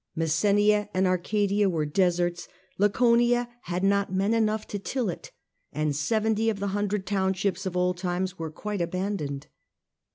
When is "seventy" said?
5.95-6.49